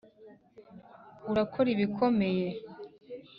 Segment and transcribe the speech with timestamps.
[1.31, 2.47] urakora ibikomeye.